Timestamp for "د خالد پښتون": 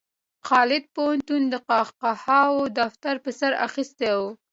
0.03-1.43